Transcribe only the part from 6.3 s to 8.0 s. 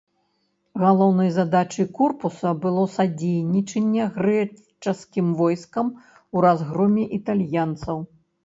у разгроме італьянцаў.